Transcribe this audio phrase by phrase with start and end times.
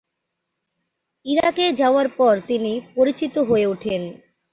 [1.25, 4.01] ইরাকে যাওয়ার পর তিনি পরিচিত হয়ে উঠেন।